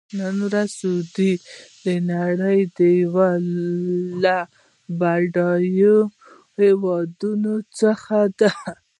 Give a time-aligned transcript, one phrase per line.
[0.17, 1.31] نن ورځ سعودي
[1.83, 2.59] د نړۍ
[3.01, 3.15] یو
[4.23, 4.37] له
[4.99, 5.97] بډایه
[6.59, 8.51] هېوادونو څخه دی.